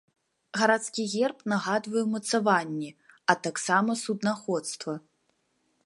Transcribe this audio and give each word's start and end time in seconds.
Гарадскі 0.59 1.03
герб 1.11 1.43
нагадвае 1.53 2.03
ўмацаванні, 2.07 2.89
а 3.33 3.37
таксама 3.49 3.91
суднаходства. 4.07 4.93